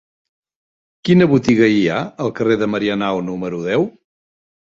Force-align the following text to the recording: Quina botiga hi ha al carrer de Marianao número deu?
Quina 1.09 1.27
botiga 1.33 1.69
hi 1.73 1.83
ha 1.89 1.99
al 2.25 2.33
carrer 2.41 2.59
de 2.63 2.69
Marianao 2.77 3.21
número 3.29 3.61
deu? 3.69 3.87